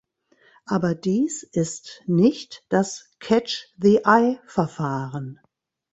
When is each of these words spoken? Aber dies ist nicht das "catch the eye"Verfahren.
Aber 0.65 0.95
dies 0.95 1.43
ist 1.43 2.01
nicht 2.07 2.65
das 2.69 3.11
"catch 3.19 3.67
the 3.77 3.97
eye"Verfahren. 4.03 5.39